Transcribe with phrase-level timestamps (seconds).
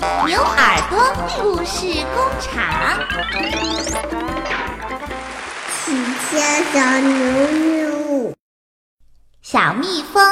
[0.00, 0.98] 牛耳朵
[1.42, 2.54] 故事工厂。
[5.70, 5.92] 喜
[6.30, 8.32] 鹊小牛牛，
[9.42, 10.24] 小蜜蜂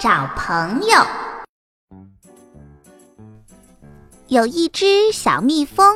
[0.00, 1.06] 找朋友。
[4.26, 5.94] 有一只小蜜蜂，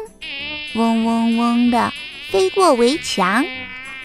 [0.76, 1.92] 嗡嗡嗡的
[2.30, 3.44] 飞过围墙，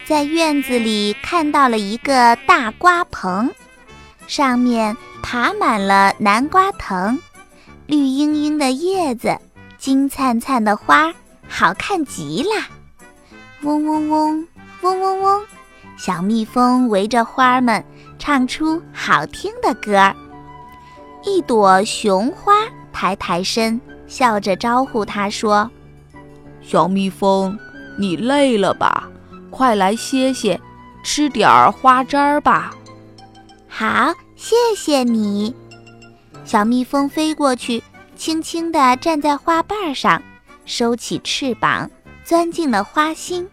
[0.03, 3.53] 在院子里看到了一个大瓜棚，
[4.25, 7.19] 上面爬满了南瓜藤。
[7.91, 9.37] 绿茵茵的叶子，
[9.77, 11.13] 金灿灿的花，
[11.49, 12.49] 好看极了。
[13.63, 14.47] 嗡嗡嗡，
[14.81, 15.41] 嗡嗡嗡，
[15.97, 17.83] 小蜜蜂围着花儿们
[18.17, 20.15] 唱出好听的歌儿。
[21.25, 22.53] 一朵雄花
[22.93, 23.77] 抬抬身，
[24.07, 25.69] 笑着招呼它说
[26.63, 27.59] ：“小蜜蜂，
[27.97, 29.09] 你累了吧？
[29.49, 30.57] 快来歇歇，
[31.03, 32.73] 吃点儿花汁儿吧。”
[33.67, 35.53] 好，谢谢你。
[36.43, 37.81] 小蜜蜂飞过去，
[38.15, 40.21] 轻轻地站在花瓣上，
[40.65, 41.89] 收起翅膀，
[42.23, 43.49] 钻进了花心。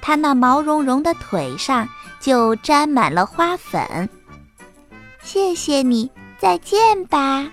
[0.00, 1.88] 它那毛茸茸的腿上
[2.20, 4.08] 就沾满了花粉。
[5.22, 7.46] 谢谢你，再见吧。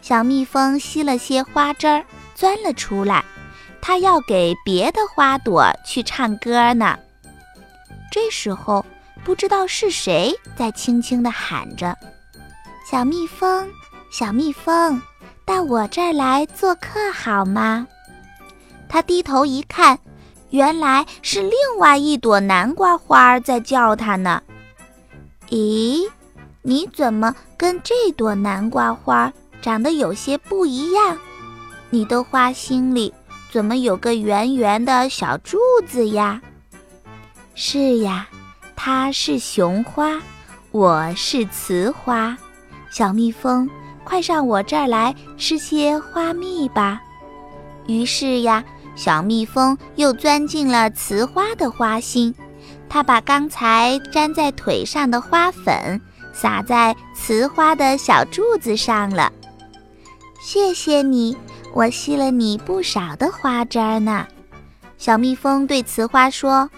[0.00, 2.04] 小蜜蜂吸了些花汁儿，
[2.34, 3.24] 钻了出来。
[3.82, 6.98] 它要给别的花朵去唱歌呢。
[8.12, 8.84] 这时候，
[9.24, 11.96] 不知道是谁在轻轻地喊着。
[12.90, 13.68] 小蜜蜂，
[14.10, 15.00] 小蜜蜂，
[15.44, 17.86] 到我这儿来做客好吗？
[18.88, 19.96] 他低头一看，
[20.50, 24.42] 原来是另外一朵南瓜花在叫他呢。
[25.50, 26.10] 咦，
[26.62, 29.32] 你怎么跟这朵南瓜花
[29.62, 31.16] 长得有些不一样？
[31.90, 33.14] 你的花心里
[33.52, 36.42] 怎么有个圆圆的小柱子呀？
[37.54, 38.26] 是呀，
[38.74, 40.20] 它是雄花，
[40.72, 42.36] 我是雌花。
[42.90, 43.68] 小蜜蜂，
[44.04, 47.00] 快上我这儿来吃些花蜜吧。
[47.86, 48.62] 于是呀，
[48.94, 52.34] 小蜜蜂又钻进了雌花的花心，
[52.88, 56.00] 它把刚才粘在腿上的花粉
[56.32, 59.32] 撒在雌花的小柱子上了。
[60.40, 61.36] 谢谢你，
[61.72, 64.26] 我吸了你不少的花汁儿呢。
[64.98, 66.68] 小蜜蜂对雌花说：“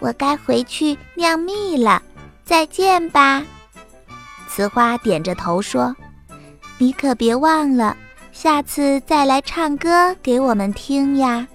[0.00, 2.02] 我该回去酿蜜了，
[2.44, 3.42] 再见吧。”
[4.52, 5.94] 雌花点着头说
[6.76, 7.96] ：“你可别忘了，
[8.32, 11.46] 下次再来唱歌给我们听呀。”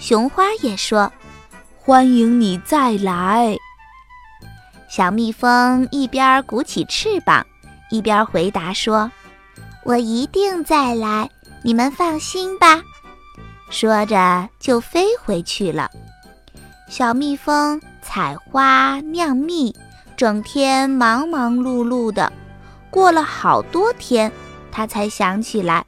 [0.00, 1.12] 雄花也说
[1.78, 3.54] ：“欢迎你再来。”
[4.88, 7.46] 小蜜蜂一边鼓起翅膀，
[7.90, 9.10] 一边回答说
[9.84, 11.28] ：“我一定再来，
[11.62, 12.80] 你们放心吧。”
[13.68, 15.90] 说着就飞回去了。
[16.88, 19.74] 小蜜蜂采花酿蜜。
[20.16, 22.32] 整天忙忙碌碌的，
[22.90, 24.32] 过了好多天，
[24.72, 25.84] 他才想起来，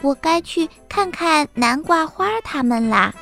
[0.00, 3.12] 我该去看看南瓜花它们啦。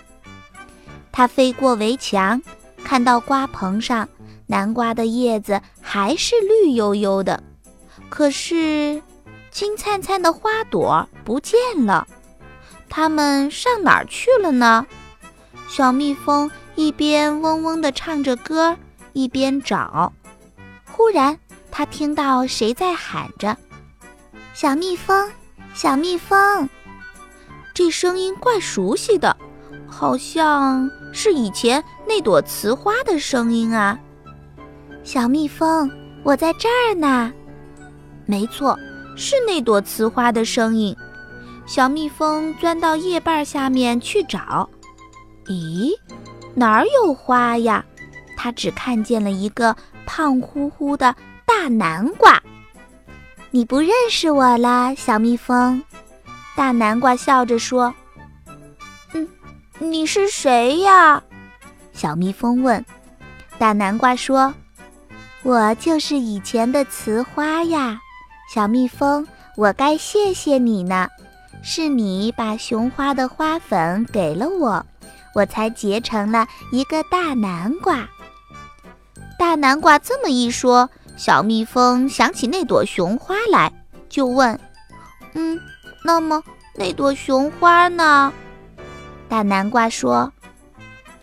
[1.11, 2.43] 他飞过围墙，
[2.85, 4.07] 看到瓜棚上
[4.47, 7.43] 南瓜的叶子还是绿油油的，
[8.11, 9.03] 可是
[9.51, 12.07] 金灿灿的花朵不见了，
[12.91, 14.87] 它们上哪儿去了呢？
[15.67, 18.77] 小蜜蜂一边嗡嗡地唱着歌，
[19.15, 20.13] 一边找。
[20.97, 21.39] 忽然，
[21.71, 23.55] 他听到谁在喊着
[24.55, 25.31] ：“小蜜蜂，
[25.75, 26.67] 小蜜蜂！”
[27.75, 29.37] 这声音怪熟悉的，
[29.87, 34.01] 好像是以前那朵雌花的声音啊！
[35.05, 35.91] 小蜜蜂，
[36.23, 37.31] 我在这儿呢。
[38.25, 38.75] 没错，
[39.17, 40.97] 是那朵雌花的声音。
[41.67, 44.67] 小蜜蜂钻到叶瓣下面去找，
[45.45, 45.93] 咦，
[46.55, 47.85] 哪儿有花呀？
[48.35, 49.77] 它只看见了一个。
[50.07, 52.43] 胖乎乎的大南瓜，
[53.51, 55.83] 你不认识我了，小蜜蜂。
[56.57, 57.93] 大南瓜笑着说
[59.13, 59.29] ：“嗯，
[59.79, 61.23] 你是谁呀？”
[61.93, 62.83] 小蜜蜂问。
[63.59, 64.55] 大南瓜说
[65.43, 68.01] ：“我就是以前的雌花呀，
[68.49, 71.09] 小蜜蜂，我该谢谢你呢。
[71.63, 74.85] 是你把雄花的花粉给了我，
[75.35, 78.09] 我才结成了一个大南瓜。”
[79.39, 83.73] 大南瓜这么一说，小蜜蜂想起那朵雄花来，
[84.09, 84.59] 就问
[85.35, 85.61] ：“嗯，
[86.05, 86.43] 那么
[86.75, 88.33] 那朵雄花呢？”
[89.29, 90.33] 大南瓜说：“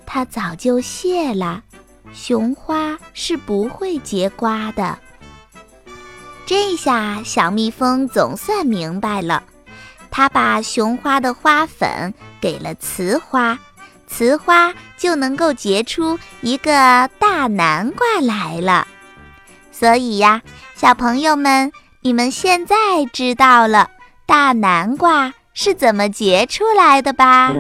[0.06, 1.64] 它早就谢了，
[2.14, 5.00] 雄花是不会结瓜的。”
[6.46, 9.44] 这下小蜜蜂总算明白了，
[10.12, 13.58] 它把雄花的花粉给了雌花。
[14.16, 18.88] 雌花就能够结出一个大南瓜来了，
[19.72, 20.42] 所以呀，
[20.76, 21.72] 小朋友们，
[22.02, 22.76] 你们现在
[23.12, 23.90] 知道了，
[24.28, 27.52] 大南瓜是怎么结出来的吧。